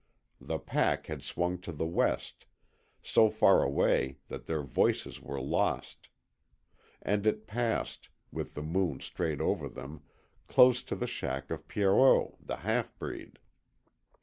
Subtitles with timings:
[0.39, 2.47] The pack had swung to the west
[3.03, 6.09] so far away that their voices were lost.
[7.03, 10.01] And it passed with the moon straight over them
[10.47, 13.37] close to the shack of Pierrot, the halfbreed.